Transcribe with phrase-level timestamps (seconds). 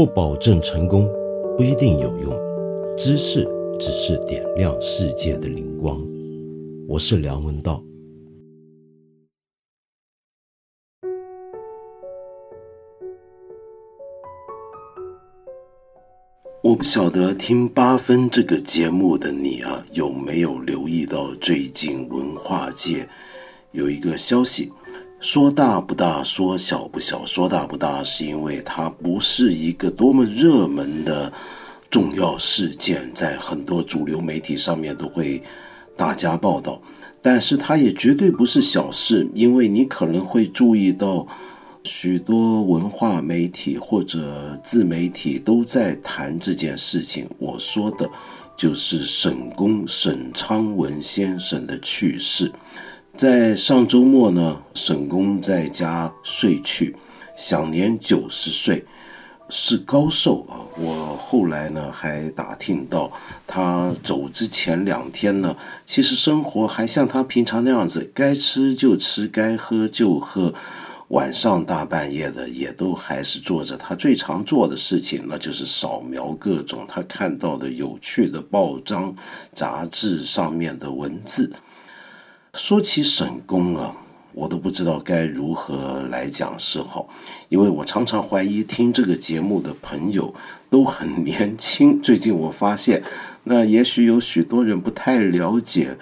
[0.00, 1.06] 不保证成功，
[1.58, 2.32] 不一定有用。
[2.96, 3.46] 知识
[3.78, 6.02] 只是点亮世界的灵光。
[6.88, 7.84] 我是梁文道。
[16.62, 23.06] 我不晓得听八分这个节目的你啊，有没有留意到最近文化界
[23.72, 24.72] 有一个消息？
[25.20, 27.24] 说大不大，说小不小。
[27.26, 31.30] 说大不大，是因为它不是一个多么热门的
[31.90, 35.42] 重要事件，在很多主流媒体上面都会
[35.96, 36.80] 大加报道。
[37.20, 41.26] 但是它也绝对不是小事，因为你可能会注意到。
[41.82, 47.26] 许多文化媒体或者自媒体都在谈这件事情。
[47.38, 48.06] 我说的，
[48.54, 52.52] 就是沈公沈昌文先生的去世。
[53.16, 56.96] 在上周末呢，沈公在家睡去，
[57.36, 58.84] 享年九十岁，
[59.50, 60.64] 是高寿啊。
[60.78, 63.12] 我后来呢还打听到，
[63.46, 70.54] 他走之前两天呢，其实生活还像他平常那样子，该吃就吃，该喝就喝。
[71.08, 79.12] 晚上大半夜的，也都还是做着他最常做的事情，那就是扫描各种他看到的有趣的报章、
[79.52, 81.52] 杂志上面的文字。
[82.54, 83.94] 说起沈公啊，
[84.32, 87.08] 我都不知道该如何来讲是好，
[87.48, 90.34] 因为我常常怀疑听这个节目的朋友
[90.68, 92.00] 都很年轻。
[92.02, 93.04] 最近我发现，
[93.44, 95.96] 那也许有许多人不太了解。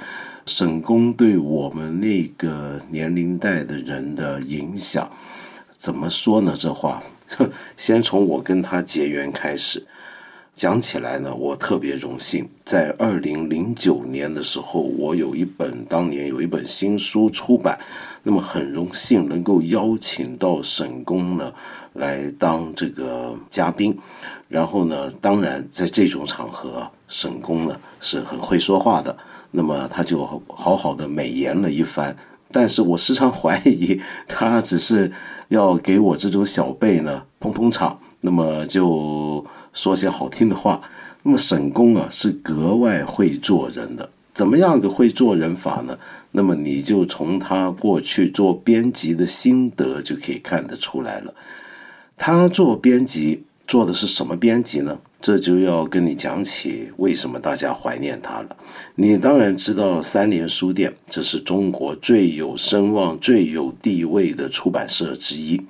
[0.46, 5.10] 沈公对我们那个年龄代的人的影响，
[5.76, 6.56] 怎么说呢？
[6.58, 7.02] 这话
[7.76, 9.86] 先从我跟他结缘开始
[10.58, 11.32] 讲起来呢。
[11.32, 17.78] 我特别荣幸，在二零零九年的时候，我有一本当年有一本新书出版，
[18.24, 21.52] 那么很荣幸能够邀请到沈工呢
[21.92, 23.96] 来当这个嘉宾。
[24.48, 29.16] 然后呢，当然在这种场合，沈工呢是很会说话的。
[29.52, 32.14] 那么他就好好的美言了一番，
[32.50, 35.10] 但是我时常怀疑他只是
[35.48, 39.44] 要给我这种小辈呢捧捧场，那么就
[39.78, 40.80] 说些好听的话。
[41.22, 45.96] 那么沈公啊是格外会做人的，怎么样个会做人法呢？
[46.32, 51.32] 那么你就从他过去做编辑的心得就可以看得出来了。
[52.16, 54.98] 他做编辑做的是什么编辑呢？
[55.20, 58.56] 这就要跟你讲起为什么大家怀念他了。
[58.94, 65.60] 你当然知道三联书店，这是中国最有声望、最有地位的出版社之一。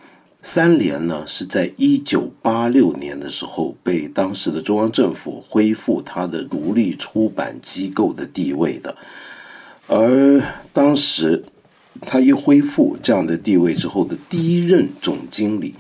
[0.42, 8.96] 三联呢，是在一九八六年的时候被当时的中央政府恢复它的独立出版机构的地位的。
[9.86, 11.44] 而当时
[12.00, 15.74] 他一恢复这样的地位之后的第一任总经理。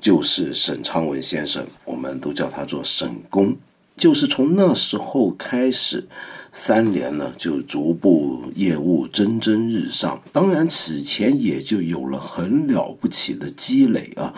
[0.00, 3.56] 就是沈昌文先生，我们都叫他做沈公。
[3.96, 6.06] 就是从那时候开始，
[6.52, 10.20] 三联呢就逐步业务蒸蒸日上。
[10.32, 14.34] 当然，此前也就有了很了不起的积累啊。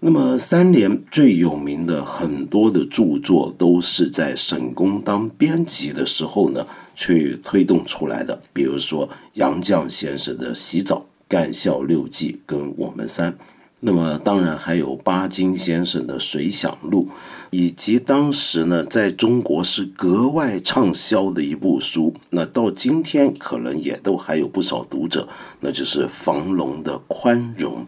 [0.00, 6.64] 那么，三联最有名的很多的著作，都是在沈工当编辑的时候呢
[6.94, 8.40] 去推动出来的。
[8.52, 13.32] 比如说杨绛先生的《洗澡》《干校六记》跟《我们三》。
[13.80, 17.08] 那么当然还有巴金先生的《水响录》，
[17.50, 25.28] 以及当时呢在中国是格外畅销的一部书，那到今天可能也都还有不少读者，
[25.60, 27.82] 那就是房龙的《宽容》。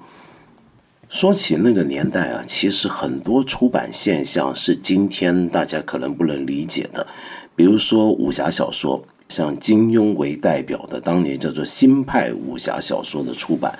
[1.08, 7.04] 说起那个年代啊，其实很多出版现象是今天大家可能不能理解的，
[7.56, 13.76] 比如说武侠小说，像金庸为代表的当年叫做新派武侠小说的出版。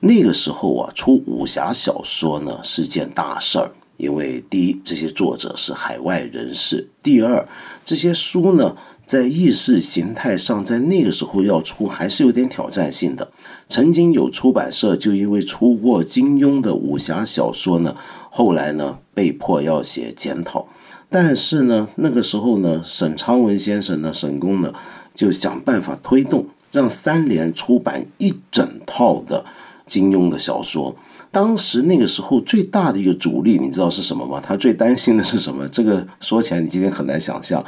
[0.00, 7.46] 那个时候啊，出武侠小说呢是件大事儿，因为第一，这些作者是海外人士；第二，
[7.84, 13.30] 这些书呢在意识形态上，在那个时候要出还是有点挑战性的。
[13.68, 17.96] 曾经有出版社就因为出过金庸的武侠小说呢，
[18.30, 20.66] 后来呢被迫要写检讨。
[21.08, 24.74] 但是呢，那个时候呢，沈昌文先生呢，沈公呢
[25.14, 29.44] 就想办法推动，让三联出版一整套的。
[29.86, 30.94] 金庸的小说，
[31.30, 34.40] 当时那个时候最大的一个阻力，你知道是什么吗？
[34.42, 35.68] 他最担心的是什么？
[35.68, 37.62] 这个说起来你今天很难想象，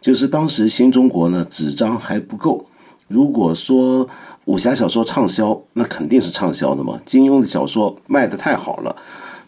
[0.00, 2.64] 就是当时新中国呢纸张还不够。
[3.08, 4.06] 如果说
[4.44, 7.00] 武侠小说畅销，那肯定是畅销的嘛。
[7.06, 8.94] 金庸的小说卖的太好了，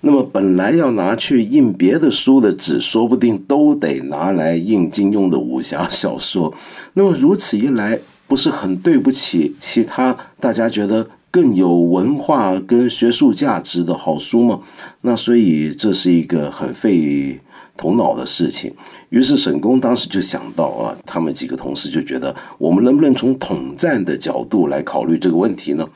[0.00, 6.54] 那么本来要拿去印别的书的纸，说不定都得拿来印金庸的武侠小说。
[6.94, 11.08] 那么如此一来，不是很对不起其他大家觉得。
[11.36, 14.58] 更有文化跟学术价值的好书吗？
[15.02, 17.38] 那所以这是一个很费
[17.76, 18.72] 头脑的事情。
[19.10, 25.86] 于是沈公当时就想到啊，他们几个同事就觉得，我们能不能从统战的角度来考虑这个问题呢？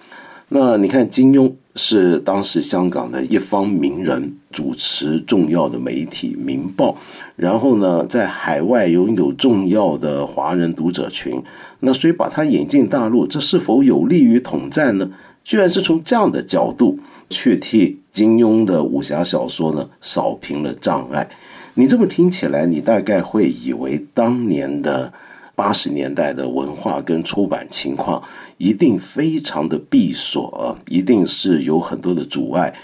[0.50, 6.90] 那你看，金庸是当时香港的一方名人，主持重要的媒体《明报》，
[7.36, 11.42] 然后呢，在海外拥有重要的华人读者群。
[11.78, 15.10] 那所以把他引进大陆，这是否有利于统战呢？
[15.44, 16.98] 居然是从这样的角度
[17.28, 21.28] 去替金庸的武侠小说呢扫平了障碍。
[21.74, 25.12] 你这么听起来，你大概会以为当年的。
[25.56, 28.22] 八十年代的文化跟出版情况
[28.56, 32.74] 一定非常的闭锁，一定是有很多的阻碍。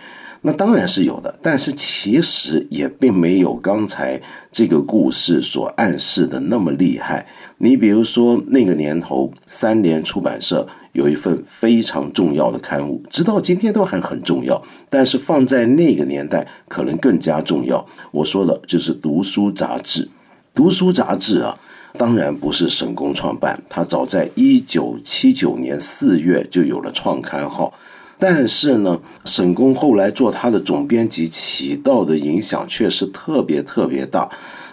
[0.46, 4.22] 那当然是有的，但是其实也并没有刚才
[4.52, 7.26] 这个故事所暗示的那么厉害。
[7.58, 17.84] 你比如说那个年头，三联出版社有一份非常重要的刊物，直到今天都还很重要，但是放在那个年代可能更加重要。
[18.12, 20.04] 我说的就是《读书杂志》，
[20.54, 21.58] 《读书杂志》啊。
[21.98, 27.72] 当然不是沈公创办，他早在一九七九年四月就有了创刊号。
[28.18, 34.28] 但是呢，沈公后来做他的总编辑，起到的影响却是特别特别大。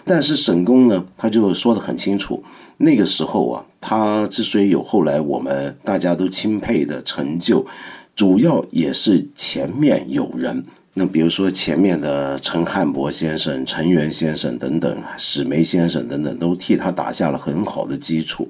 [0.06, 2.42] 但是沈公呢，他就说得很清楚，
[2.78, 7.64] 那个时候啊，他之所以有后来我们大家都钦佩的成就，
[8.14, 10.64] 主要也是前面有人。
[10.92, 18.48] 那比如说前面的陈汉博先生、陈元先生等等，史梅先生等等，都替他打下了很好的基础。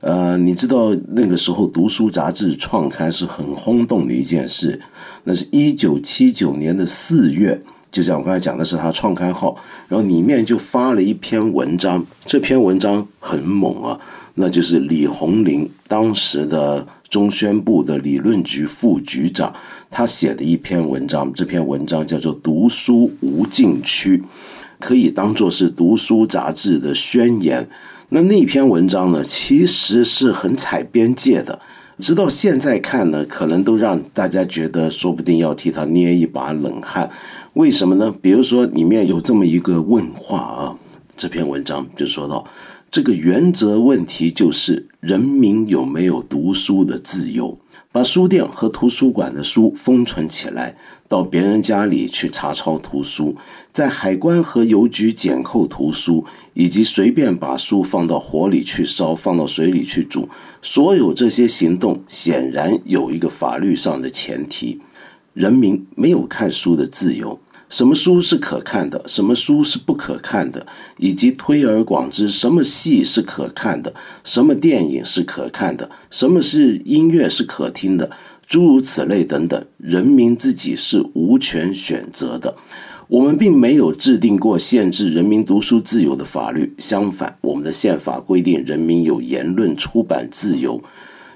[0.00, 4.80] 呃，你知道那个时候读书杂志创刊是很轰动的一件事，
[5.24, 7.60] 那是一九七九年的四月，
[7.90, 9.56] 就像我刚才讲的是他创刊号，
[9.88, 13.98] 然后里面就发了一篇文章，这篇文章很猛啊，
[14.34, 16.86] 那就是李鸿林当时的。
[17.08, 19.50] 中宣部的理论局副局长，
[19.88, 24.18] 他写的一篇文章，这篇文章叫做《读书无禁区》，
[24.78, 27.66] 可以当做是读书杂志的宣言。
[28.10, 31.60] 那那篇文章呢，其实是很踩边界的，
[31.98, 37.10] 直到现在看呢，可能都让大家觉得，说不定要替他捏一把冷汗。
[37.52, 38.14] 为什么呢？
[38.22, 40.78] 比如说里面有这么一个问话啊，
[41.18, 42.46] 这篇文章就说到。
[42.90, 47.58] 这个原则问题就是人民有没有读书的自由？
[47.92, 50.76] 把书店和图书馆的书封存起来，
[51.08, 53.34] 到别人家里去查抄图书，
[53.72, 60.28] 在海关和邮局检扣图书，以及随便把书放到火里去烧，放到水里去煮，
[60.60, 64.80] 所有这些行动显然有一个法律上的前提：
[65.32, 67.40] 人民没有看书的自由。
[67.70, 70.66] 什么书是可看的，什么书是不可看的，
[70.96, 73.94] 以及推而广之，什么戏是可看的，
[74.24, 78.10] 什么电影是可看的，什么是音乐是可听的，
[78.48, 82.56] 诸如此类等等，人民自己是无权选择的。
[83.06, 90.82] 我们并没有制定过限制人民读书自由的法律，相反，我们的宪法规定人民有言论出版自由，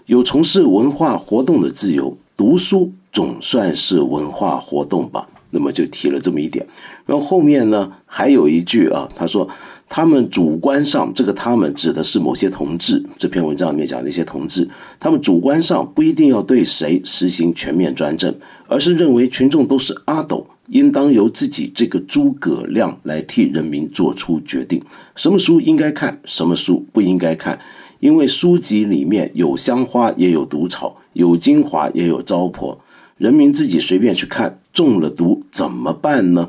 [0.06, 5.29] 有从事文化活动的自由，读书总算是文化活动吧。
[5.55, 6.67] 那么就提了这么一点，
[7.05, 9.47] 然后后面呢还有一句啊，他说
[9.94, 13.05] 他们主观上，这个他们指的是某些同志。
[13.19, 14.67] 这篇文章里面讲的一些同志，
[14.99, 18.35] 他们主观上不一定要对谁实行全面专政，
[18.67, 24.82] 而是认为群众都是阿斗，应当由自己这个诸葛亮来替人民做出决定，
[25.15, 27.61] 什么书应该看，什么书不应该看，
[28.01, 32.79] 因为书籍里面有香花也有毒草，有精华也有糟粕。
[33.19, 36.49] 人民自己随便去看，中了毒怎么办呢？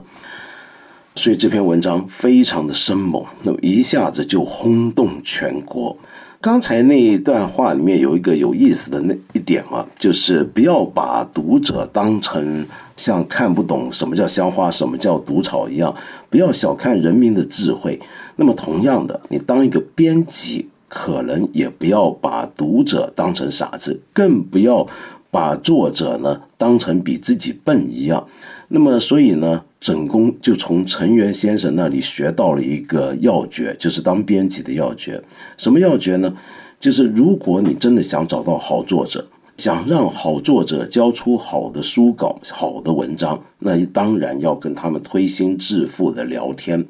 [1.16, 5.96] 所以这篇文章非常的生猛，那么一下子就轰动全国。
[6.42, 12.66] 刚才那一段话里面有一个有意思的那一点啊，就是不要把读者当成
[12.98, 15.96] 像看不懂什么叫香花、什么叫毒草一样，
[16.30, 18.00] 不要小看人民的智慧。
[18.36, 24.88] 那么同样的，你当一个编辑，可能也不要把读者当成傻子，更不要。
[25.32, 28.28] 把作者呢当成比自己笨一样，
[28.70, 35.22] 那么所以呢，沈公就从陈元先生那里学到了一个要诀，就是当编辑的要诀。
[35.58, 36.34] 什么要诀呢？
[36.80, 39.26] 就是如果你真的想找到好作者，
[39.58, 46.86] 想让好作者交出好的书稿、好的文章，那当然要跟他们推心置腹的聊天。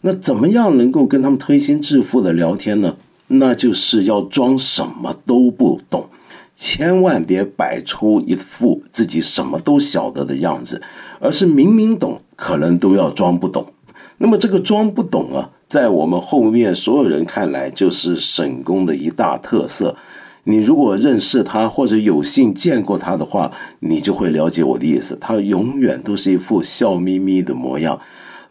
[0.00, 2.96] 那怎么样能够跟他们推心置腹的聊天呢？
[3.26, 6.08] 那就是要装什么都不懂。
[6.58, 10.82] 千万别摆出一副自己什么都晓得的样子，
[11.20, 13.72] 而是明明懂，可能都要装不懂。
[14.18, 19.94] 那么这个装不懂啊，在我们后面所有人看来，就是沈公的一大特色。
[20.42, 25.16] 你如果认识他或者有幸见过他的话，你就会了解我的意思。
[25.20, 28.00] 他永远都是一副笑眯眯的模样。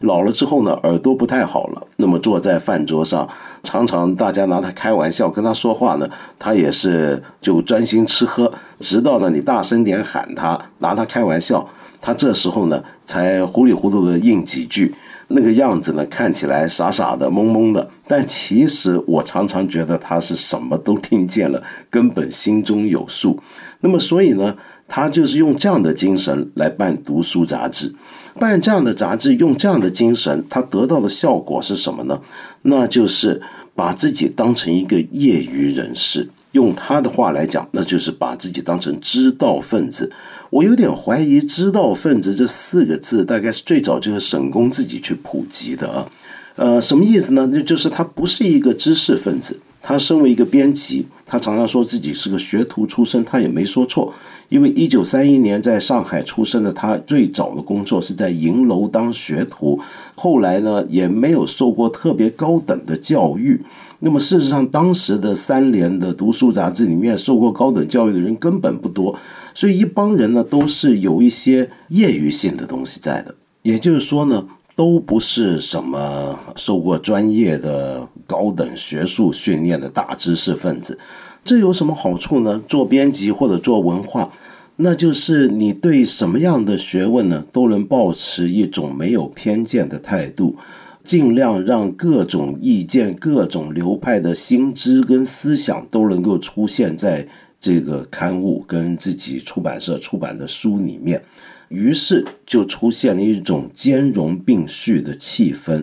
[0.00, 1.86] 老了之后呢，耳朵不太好了。
[1.96, 3.28] 那么坐在饭桌上，
[3.62, 8.52] 常常大家拿他开玩笑，跟他说话呢，他也是就专心吃喝。
[8.78, 11.68] 直到呢你大声点喊他，拿他开玩笑，
[12.00, 14.94] 他这时候呢才糊里糊涂的应几句。
[15.30, 23.38] 那个样子呢，看起来傻傻的、懵懵的，但其实我常常觉得他是什么都听见了，根本心中有数。
[23.80, 24.56] 那么，所以呢，
[24.88, 27.94] 他就是用这样的精神来办读书杂志，
[28.40, 32.20] 办这样的杂志，用这样的精神，他得到的效果是什么呢？
[32.62, 33.40] 那就是
[33.76, 36.30] 把自己当成一个业余人士。
[36.52, 40.10] 用他的话来讲，那就是把自己当成知道分子。
[40.48, 46.10] 我有点怀疑“知道分子”这四个字，大概是最早就是沈公自己去普及的啊。
[46.56, 47.46] 呃，什么意思呢？
[47.52, 49.60] 那就是他不是一个知识分子。
[49.88, 54.12] 他身为一个编辑，他常常说自己是个学徒出身，他也没说错。
[54.50, 59.80] 因为一九三一年在上海出生的他，最早的工作是在银楼当学徒，
[60.14, 63.58] 后来呢也没有受过特别高等的教育。
[64.00, 69.18] 那么事实上，当时的三联的读书杂志里面受过高等教育的人根本不多，
[69.54, 73.34] 所以一帮人呢都是有一些业余性的东西在的。
[73.62, 74.44] 也就是说呢，
[74.76, 80.96] 都不是什么受过专业的高等学术训练的大知识分子。
[81.44, 82.62] 这有什么好处呢？
[82.68, 84.30] 做编辑或者做文化，
[84.76, 90.56] 那就是你对什么样的学问呢，都能保持一种没有偏见的态度，
[91.02, 97.26] 尽量让各种意见、各种流派的心知跟思想都能够出现在
[97.58, 101.22] 这个刊物跟自己出版社出版的书里面，
[101.68, 105.82] 于是就出现了一种兼容并蓄的气氛。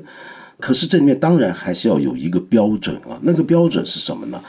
[0.59, 4.41] 可是这里面当然还是要有一个标准啊，那个标准是什么呢？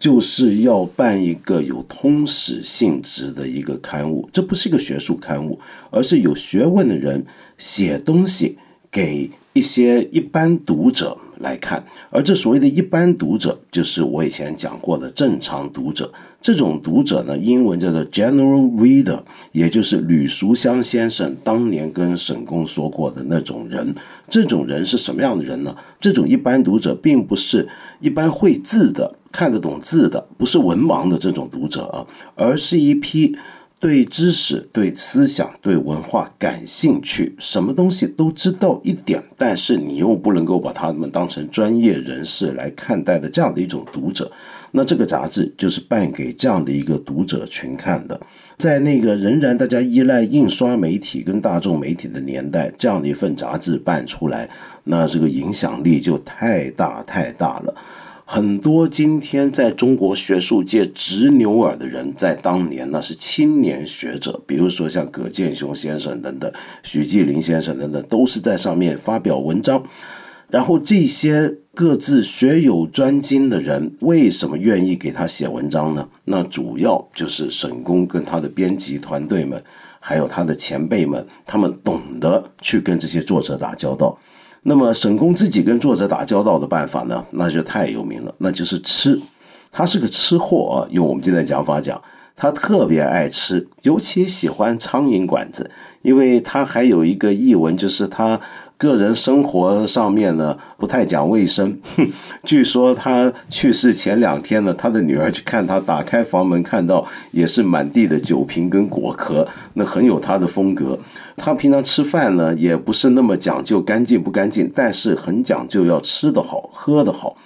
[0.00, 5.58] 就是要办一个有通史性质的一个刊物，这不是一个学术刊物，
[5.90, 7.24] 而是有学问的人
[7.58, 8.58] 写东西
[8.90, 11.82] 给一些一般读者来看。
[12.10, 16.12] 而这所谓的一般读者，就是我以前讲过的正常读者。
[16.44, 19.18] 这种读者呢，英文叫做 general reader，
[19.52, 23.94] 也就是吕淑香先生当年跟沈公说过的那种人。
[24.28, 25.74] 这种人是什么样的人呢？
[25.98, 27.66] 这种一般读者，并不是
[27.98, 29.14] 一般会字的。
[29.32, 33.34] 看得懂字的不是文盲的这种读者啊，而是一批
[33.80, 44.30] 对知识、对思想、对文化感兴趣，什么东西都知道一点，但是你又不能够把他们当成专业人士来看待的这样的一种读者。
[44.76, 48.20] 那这个杂志就是办给这样的一个读者群看的。
[48.58, 54.50] 在那个仍然大家依赖印刷媒体跟大众媒体的年代，这样的一份杂志办出来，
[54.82, 57.72] 那这个影响力就太大太大了。
[58.26, 66.50] 很多今天在中国学术界直牛耳的人，在当年那是青年学者，比如说像葛剑雄先生等等，
[66.82, 69.84] 许继林先生等等，都是在上面发表文章。
[70.48, 76.08] 然后这些各自学有专精的人，为什么愿意给他写文章呢？
[76.24, 79.60] 那主要就是沈公跟他的编辑团队们，
[79.98, 84.16] 还有他的前辈们，他们懂得去跟这些作者打交道。
[84.62, 89.20] 那么沈公自己跟作者打交道的办法呢，那就太有名了，那就是吃。
[89.72, 92.00] 他是个吃货啊，用我们现在讲法讲，
[92.36, 95.68] 他特别爱吃，尤其喜欢苍蝇馆子，
[96.02, 98.40] 因为他还有一个译文，就是他。
[98.76, 101.78] 个人生活上面呢不太讲卫生，
[102.42, 110.98] 据说他去世前两天呢，他的女儿去看他，打开房门看到也是满地的酒瓶跟果壳，那很有他的风格。
[111.36, 117.36] 他平常吃饭呢也不是那么讲究干净不干净，但是很讲究要吃得好喝得好，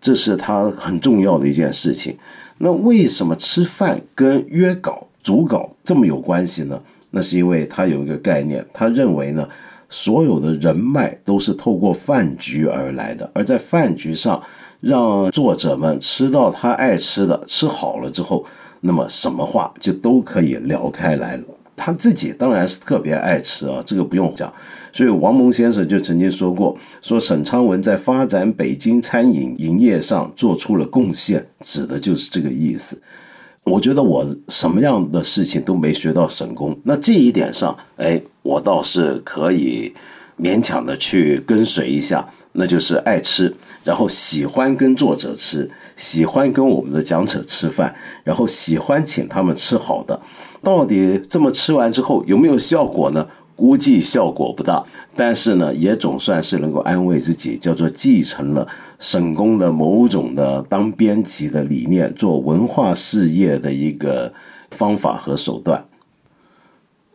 [0.00, 2.16] 这是他很重要的一件事情。
[2.58, 6.80] 那为什么吃饭跟约稿组稿这么有关系呢？
[7.10, 9.46] 那是因为他有一个概念，他认为呢。
[9.90, 14.42] 所有的人脉都是透过饭局而来的，而在饭局上，
[14.80, 18.46] 让作者们吃到他爱吃的，吃好了之后，
[18.80, 21.42] 那么什么话就都可以聊开来了。
[21.76, 24.52] 他自己当然是特别爱吃啊，这个不用讲。
[24.92, 33.00] 所以王蒙先生就曾经说过，说沈昌文在发展北京餐饮营业上做出了贡献，指的就是这个意思。
[33.64, 39.94] 我觉得我什么样的事情都没学到神功，那这一点上，哎，我倒是可以
[40.38, 43.54] 勉强的去跟随一下，那就是爱吃，
[43.84, 47.94] 然后喜欢跟作者吃，喜欢跟我们的讲者吃饭，
[48.24, 50.20] 然后喜欢请他们吃好的。
[50.62, 53.26] 到底这么吃完之后有没有效果呢？
[53.56, 54.82] 估计效果不大，
[55.14, 58.66] 但是呢，也总算是能够安慰自己，叫做继承了
[58.98, 64.32] 沈工的某种的当编辑的理念，做文化事业的一个
[64.70, 65.84] 方法和手段。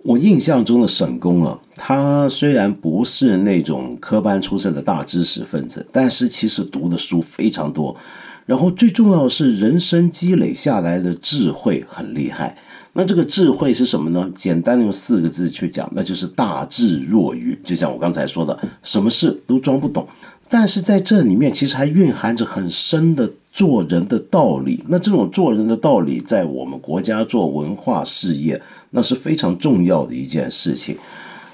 [0.05, 7.97] 我印象中的沈公啊，他虽然不是那种科班出身的大知识分子，但是其实读的书非常多，
[8.45, 12.55] 然后最重要的是人生积累下来的智慧很厉害。
[12.93, 14.31] 那这个智慧是什么呢？
[14.35, 17.59] 简单的用四个字去讲，那就是大智若愚。
[17.65, 20.07] 就像我刚才说的，什么事都装不懂，
[20.47, 24.83] 但是在这里面其实还蕴含着很深的做人的道理。
[24.88, 28.62] 那这种做人的道理，在我们国家做文化事业。
[28.91, 30.95] 那是非常重要的一件事情，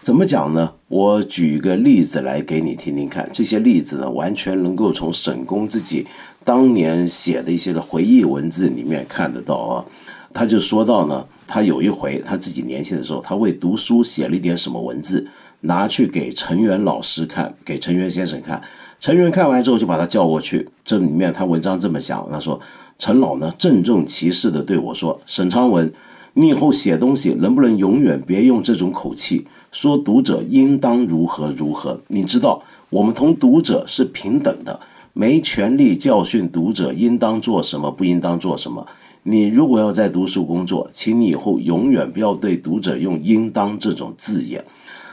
[0.03, 0.71] 怎么讲呢？
[0.89, 3.27] 我举个例子来给你听听看。
[3.33, 6.05] 这些例子呢，完全能够从沈公自己
[6.43, 9.85] 当年写的一些的回忆文字里面看得到啊。
[10.31, 15.27] 他就说到呢，他有一回他自己年轻的时候，他为读书写了一点什么文字，
[15.61, 18.61] 拿去给陈元老师看，给陈元先生看。
[19.01, 22.61] 陈元看完之后就把他叫过去，这里面他文章这么想，他说
[22.99, 25.91] ：“陈老呢，郑重其事的对我说，沈昌文。”
[26.33, 31.99] 你以后写东西能不能永远别用这种口气说读者应当如何如何？
[32.07, 34.79] 你知道我们同读者是平等的，
[35.13, 38.85] 没权利教训读者应当做什么，不应当做什么。
[39.23, 44.63] 你如果要在读书工作，请你以后永远不要对读者用应当这种字眼。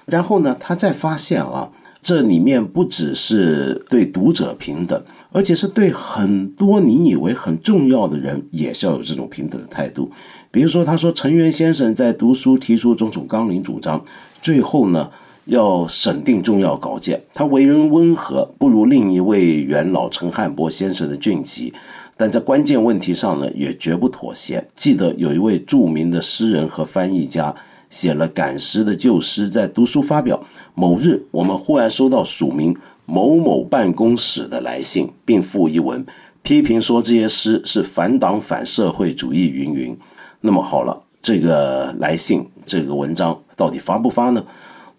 [0.05, 1.71] 然后呢，他再发现啊，
[2.03, 10.11] 这里面不只是对读者平等，而且是对很多你以为很重要的人也是要有这种平等的态度。
[10.51, 14.03] 比如说，他说陈元先生在读书提出种种纲领主张，
[14.41, 15.11] 最后呢
[15.45, 17.23] 要审定重要稿件。
[17.35, 21.75] 他为人温和，不如另一位元老陈汉伯先生的俊极，
[22.17, 24.67] 但在关键问题上呢也绝不妥协。
[24.75, 27.55] 记得有一位著名的诗人和翻译家
[27.91, 30.45] 写了赶诗的旧诗，在读书发表。
[30.75, 32.77] 某日，我们忽然收到署名
[33.07, 36.05] 某某办公室的来信，并附一文，
[36.43, 39.99] 批评说这些诗是反党反社会主义云云。
[40.41, 44.45] 那么好了，这个来信，这个文章到底发不发呢？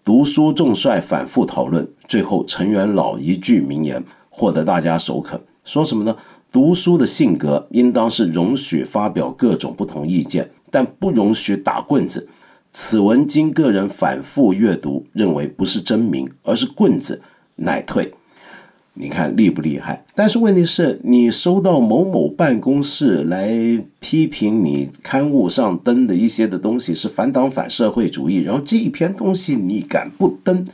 [0.04, 6.16] 读书众帅反复讨论，最后陈元老一句名言获得大家首肯，说什么呢？
[6.50, 12.28] 读书的性格应当是容许发表各种不同意见，但不容许打棍子。
[12.72, 17.20] 此文经个人反复阅读，认为不是真名，而是棍子，
[17.56, 18.14] 乃退。
[18.94, 20.04] 你看厉不厉害？
[20.14, 23.50] 但是问题是你收到某某办公室来
[23.98, 30.66] 批评你刊物上登的一些的东西是反党反社会主义，然后这一篇东西你敢不登？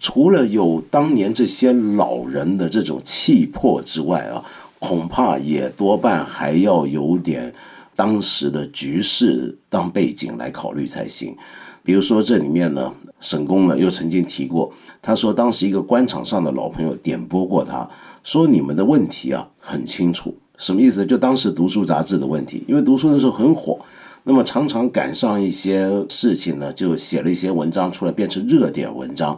[0.00, 4.44] 除了有当年这些老人的这种气魄之外啊，
[4.78, 7.52] 恐怕也多半还要有点
[7.98, 11.36] 当时的局势当背景来考虑才行。
[11.82, 12.94] 比如说这里面呢。
[13.20, 17.90] 沈公呢又曾经提过，他说当时一个官场上的老朋友点拨过他，
[18.22, 21.04] 说你们的问题啊很清楚，什么意思？
[21.04, 23.76] 就当时读书杂志的问题，因为读书的时候很火，
[24.22, 29.36] 那么常常赶上一些事情呢，就写了一些文章出来，变成热点文章。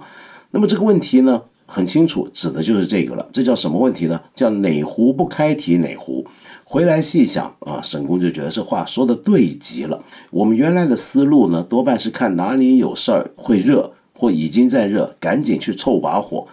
[0.51, 1.41] 那么这个问题呢
[1.71, 3.25] 很清楚，指的就是这个了。
[3.33, 4.21] 这叫什么问题呢？
[4.35, 6.27] 叫哪壶不开提哪壶。
[6.65, 10.03] 回来细想啊，沈公就觉得这话说的对极了。
[10.31, 16.47] 我们原来的思路呢，多半是看哪里有事儿会热或已经在热，赶紧去凑把火。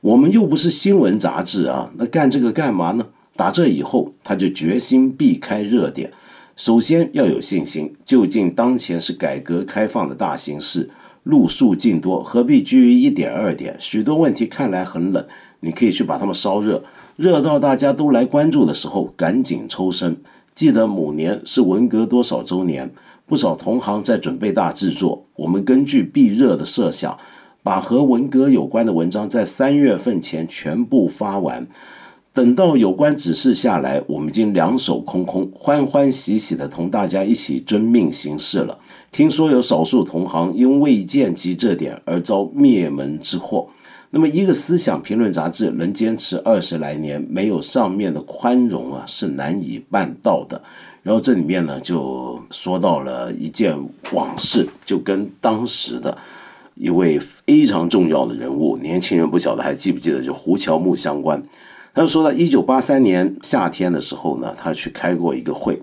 [0.00, 3.06] 我们又不是新闻杂志啊，那干这个干嘛呢？
[3.36, 6.10] 打这以后，他就决心避开热点。
[6.56, 10.88] 首先要有信心，究竟当前是改革开放的大形势，
[11.26, 13.74] 路数尽多，何必拘于一点二点？
[13.80, 15.26] 许多问题看来很冷，
[15.58, 16.84] 你可以去把它们烧热。
[17.16, 20.16] 热到大家都来关注的时候，赶紧抽身。
[20.54, 22.92] 记得某年是文革多少周年，
[23.26, 25.26] 不少同行在准备大制作。
[25.34, 27.18] 我们根据避热的设想，
[27.64, 31.66] 把和文革有关的文章在三月份前全部发完。
[32.36, 38.78] 等到有关指示下来，我们已经两手空空，欢欢喜喜的同大家一起遵命行事了。
[39.10, 43.66] 听说有少数同行因未见及这点而遭灭门之祸。
[44.10, 50.60] 那么，一个思想评论杂志能坚持二十来年，没有上面的宽容啊，是难以办到的。
[51.02, 53.74] 然后这里面呢，就说到了一件
[54.12, 56.14] 往事，就跟当时的
[56.74, 61.42] 一位非常重要的人物，年轻人不晓得还记不记得，就胡乔木相关。
[61.96, 65.80] 他说到一九八三年夏天的时候呢，他去开过一个会，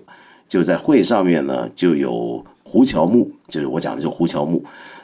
[0.48, 4.62] 就在会上面呢，就有胡乔木，就是我讲的，就胡乔木。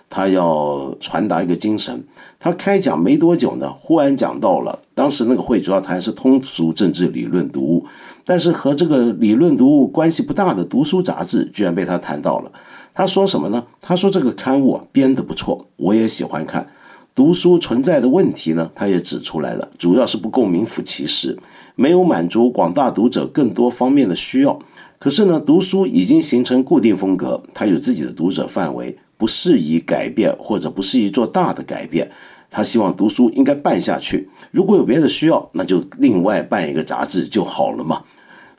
[0.09, 2.05] 他要传达一个精神，
[2.39, 7.87] 他开讲没多久呢，忽然讲到了当时那个会主要谈是通俗政治理论读物，
[8.25, 12.53] 但是和这个理论读物关系不大的读书杂志居然被他谈到了。
[12.95, 13.65] 他说什么呢？
[13.81, 16.69] 他说这个刊物编得不错，我也喜欢看。
[17.15, 21.37] 读书存在的问题呢，他也指出来了，主要是不够名副其实，
[21.75, 24.59] 没有满足广大读者更多方面的需要。
[24.99, 32.11] 可是呢，读书已经形成固定风格，他有自己的读者范围，不适宜改变或者不适宜做大的改变。
[32.51, 38.03] 他希望读书应该办下去，如果有别的需要，那就另外办一个杂志就好了嘛。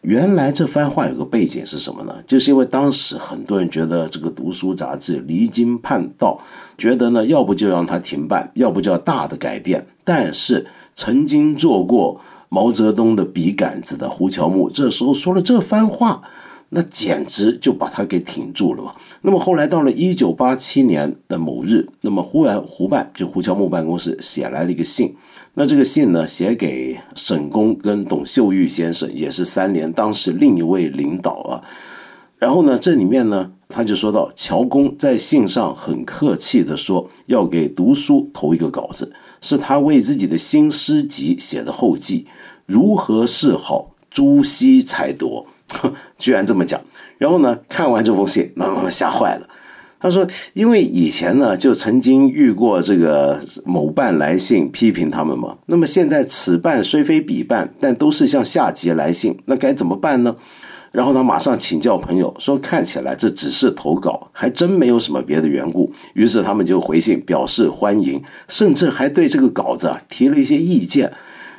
[0.02, 2.16] 原来这番话有个背景是什么呢？
[2.26, 6.40] 就是因为当时很多人觉得这个读书杂志离经叛道，
[6.78, 9.86] 觉得呢要不就让它停办，要不就要大的改变。
[10.04, 16.22] 但是曾经做过毛泽东的笔杆子的胡乔木，这时候说了这番话。
[16.74, 18.94] 那简直就把他给挺住了嘛。
[19.24, 25.14] 那么后来到了一九八七年的某日，那么忽然胡办就胡乔木办公室写来了一个信。
[25.54, 31.64] 那这个信呢，写给沈公跟董秀玉先生，也是三联当时另一位领导啊。
[32.38, 42.26] 然后呢，这里面呢，他就说到，乔公在信上很客气的说，要给读书投一个稿子，是他为自己的新诗集写的后记，
[42.66, 45.46] 如何是好，朱熹才夺。
[46.18, 46.82] 居然这么讲，
[47.18, 49.48] 然后呢，看完这封信，那吓坏了。
[50.02, 55.56] 他说，因为以前呢，就曾经遇过这个某办来信批评他们嘛。
[55.68, 60.36] 那么现在此办虽非彼办，但都是向下级来信，那该怎么办呢？
[60.92, 65.94] 然后他马上请教朋友，说看起来这只是投稿，还真没有什么别的缘故。
[66.16, 71.14] 于是他们就回信表示欢迎，甚至还对这个稿子啊提了一些意见。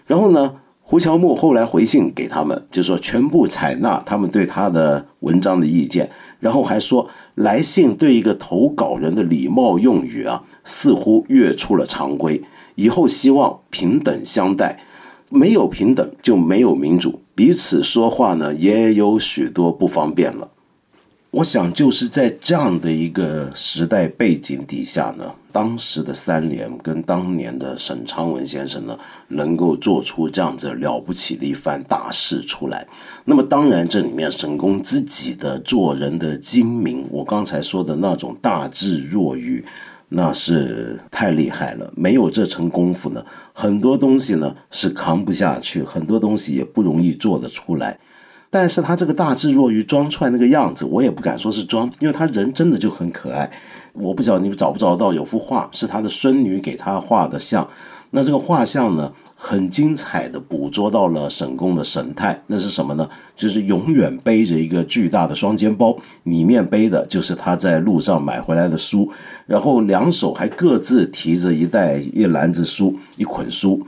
[0.06, 0.56] 然后呢？
[0.84, 12.42] 胡乔木后来回信给他们，就说全部采纳他们对他的文章的意见，然后还说来信对一个投稿人的礼貌用语啊，似乎越出了常规。
[12.74, 14.80] 以后希望平等相待，
[15.28, 20.50] 没有平等就没有民主，彼此说话呢也有许多不方便了。
[21.30, 32.86] 我想就是在这样的一个时代背景底下呢，当时的三联跟当年的沈昌文先生呢，能够做出这样子了不起的一番大事出来。
[33.24, 39.64] 那么当然，这里面沈公自己的做人的精明，我刚才说的那种大智若愚，
[40.08, 41.92] 那是太厉害了。
[41.94, 47.98] 没有这层功夫呢，很多东西呢是扛不下去，很多东西也不容易做得出来。
[48.50, 53.50] 但是他这个大智若愚装出来那个样子，我也不敢说是装，因为他人真的就很可爱。
[53.92, 57.68] 我不晓得你们找不找得到，有幅画是他的孙女给他画的像。
[58.14, 62.38] 那这个画像呢，很精彩的捕捉到了沈公的神态。
[62.46, 63.08] 那是什么呢？
[63.34, 69.10] 就是永远背着一个巨大的双肩包，里面背的就是他在路上买回来的书，
[69.46, 73.80] 然后两手还各自提着一袋一篮子书，一捆书，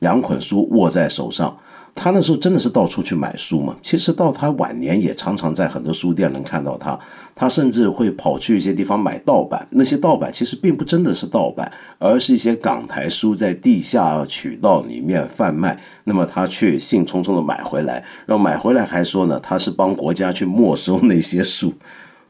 [0.00, 1.56] 两捆书握在手上。
[2.02, 3.76] 他那时候真的是到处去买书嘛？
[3.82, 6.98] 其实到他晚年也常常在很多书店能看到他。
[7.34, 15.78] 他甚至会跑去一些地方买盗版，那些盗版其实并不真的是盗版，而是一些港台书在地下渠道里面贩卖。
[16.04, 21.70] 那么他却兴冲冲的买回来，然后买回来还说呢，他是帮国家去没收那些书，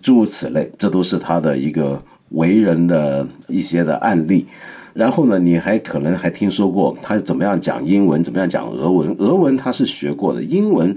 [0.03, 4.49] 诸如此类，这都是他的一个为人的一些的案例。
[4.93, 9.15] 然后呢，你还可能还听说过他怎么样讲英文，怎么样讲俄文？
[9.19, 10.97] 俄文他是学过的，英文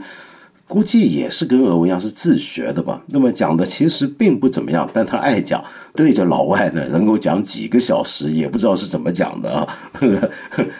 [0.67, 3.03] 估计也是跟俄文一样是自学的吧。
[3.07, 9.67] 那么讲的其实并不怎么样，但他爱讲，对着老外呢能够讲几个小时，也不知道是怎么讲的啊，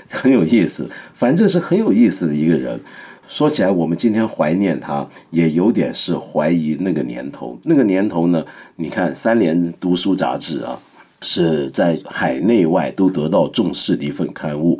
[0.10, 0.90] 很有意思。
[1.14, 2.80] 反正是很有意思的一个人。
[3.28, 7.58] 说起来，我们今天怀念他，也有点是怀疑那个年头。
[7.64, 8.44] 那个年头呢，
[8.76, 10.78] 你看三联读书杂志啊。
[11.24, 14.80] 是在海内外都得到重视的一份刊物，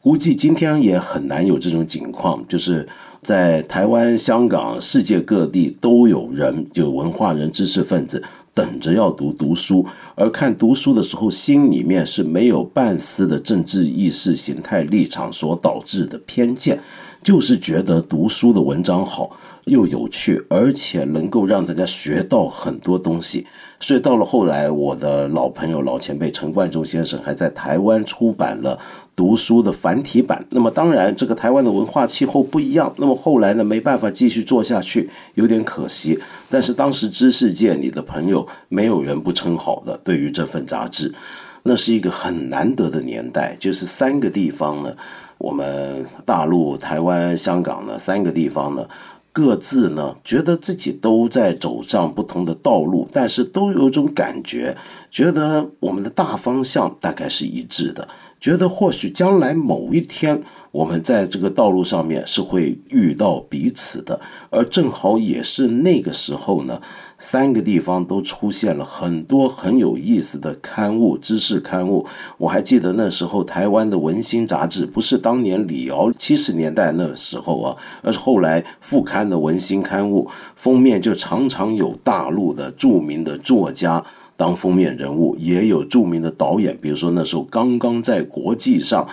[0.00, 2.88] 估计今天也很难有这种情况，就是
[3.20, 8.22] 在台湾、香港、世界各地都有人，就文化人、知识分子
[8.54, 16.80] 等着要读读书，而看读书的时候，心里面是没有半丝的政治意识形态立场所导致的偏见，
[17.22, 19.30] 就是觉得读书的文章好。
[19.64, 23.46] 又有趣，而且能够让大家学到很多东西。
[23.82, 28.78] 所以到了后来，我的老朋友、老前辈陈冠中先生还在台湾出版了
[29.16, 30.44] 读书的繁体版。
[30.50, 32.92] 那么当然，这个台湾的文化气候不一样。
[32.98, 36.18] 那么后来呢，没办法继续做下去，有点可惜。
[36.50, 39.98] 但是当时知识界里的朋友，没有人不称好的。
[40.04, 41.14] 对于这份杂志，
[41.62, 44.94] 那是一个很难得的年代，就是三个地方呢，
[45.38, 48.86] 我们大陆、台湾、香港呢，三个地方呢。
[49.32, 54.76] 各自呢，觉得自己都在走上不同的道路，但是都有种感觉，
[55.10, 58.08] 觉得我们的大方向大概是一致的，
[58.40, 66.80] 觉得或许将来某一天，我们在这个道路上面是会遇到彼此的，而正好也是那个时候呢，
[67.20, 72.06] 三个地方都出现了很多很有意思的刊物、知识刊物。
[72.38, 84.02] 我还记得那时候台湾的《文心》杂志，不是当年李敖七十年代那时候啊，而是后来复刊的《文心》刊物，封面就常常有大陆的著名的作家
[84.36, 89.06] 当封面人物，也有著名的导演，比如说那时候刚刚在国际上。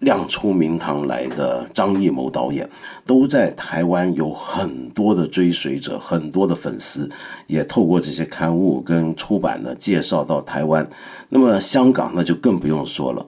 [0.00, 2.68] 亮出名堂来的张艺谋导演，
[3.04, 7.10] 都在台湾有很多的追随者，很多的粉丝，
[7.46, 10.88] 也透过这些刊物跟出版呢介绍到台湾。
[11.28, 13.26] 那么香港那就更不用说了。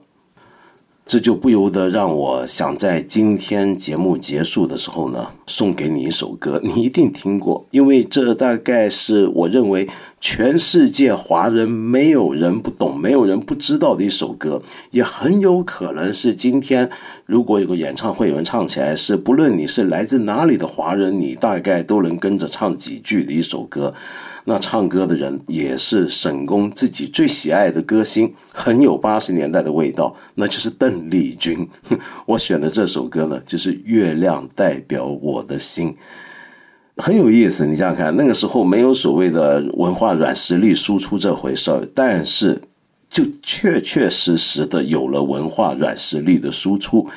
[1.05, 9.89] 这就不由得让我想在今天节目结束的时候呢，送给你一首歌，你一定听过，因为这大概是我认为
[10.21, 16.87] 全世界华人没有人不懂、没有人不知道的一首歌，也很有可能是今天
[17.25, 23.91] 如果有个演唱会有人唱起来，是不论你是来自哪里的华人，你大概都能跟着唱几句的一首歌。
[24.45, 31.67] 那唱歌的人也是沈工自己最喜爱的歌星，很有八十年代的味道，那就是邓丽君。
[32.27, 35.89] 我选的这首歌呢，就是《月亮代表我的心》，
[36.97, 37.65] 很有意思。
[37.65, 42.61] 你想想看，那个时候没有所谓的文化软实力输出这回事儿，但是
[43.09, 47.07] 就确确实实的有了文化软实力的输出。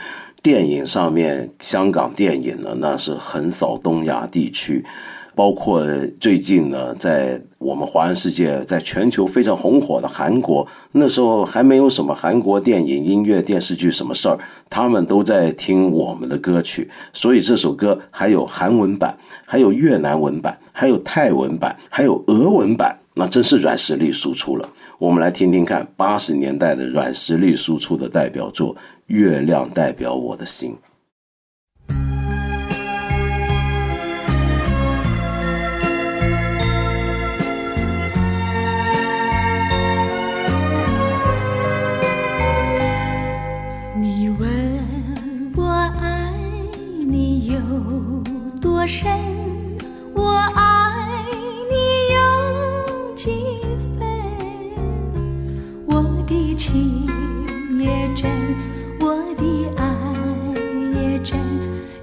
[0.43, 4.85] 电影上面，香港电影呢，那是横扫东亚地区。
[5.35, 5.85] 包括
[6.21, 14.39] 最近呢，在我们华人世界，在全球非常红火的韩国，那时候还没有什么韩国电影、音乐、电视剧什么事儿，
[14.71, 24.69] 他们都在听我们的歌曲，所以这首歌还有韩文版，还有越南文版，还有泰文版，还有俄文版，那真是软实力输出了。
[24.99, 28.75] 我们来听听看八十年代的软实力输出的代表作
[29.07, 30.71] 《月亮代表我的心》。
[48.87, 49.11] 深，
[50.15, 50.93] 我爱
[51.71, 51.75] 你
[52.13, 53.63] 有几
[53.99, 54.07] 分？
[55.87, 57.07] 我的情
[57.79, 58.31] 也真，
[59.01, 59.43] 我的
[59.77, 59.85] 爱
[60.95, 61.39] 也真。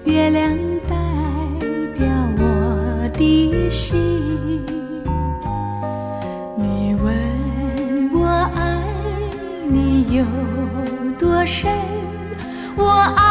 [0.06, 0.58] 月亮
[0.90, 0.96] 代
[1.98, 2.08] 表
[2.40, 4.66] 我的心。
[6.58, 8.82] 你问我爱
[9.68, 10.26] 你有
[11.20, 11.72] 多深？
[12.76, 13.31] 我爱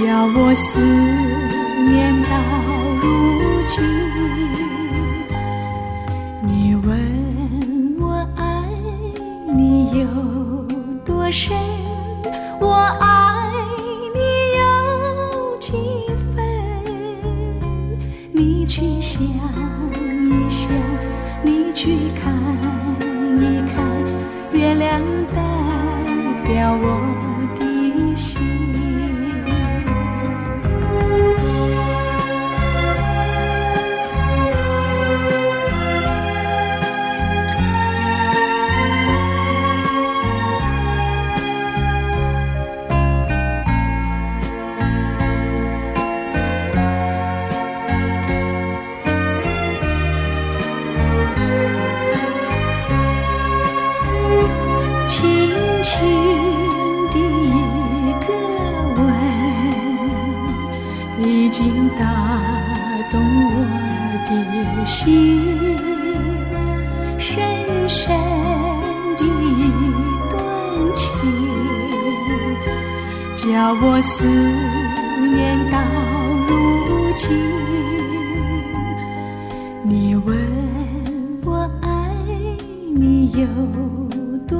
[0.00, 0.78] 叫我思
[1.84, 2.30] 念到
[3.02, 4.07] 如今。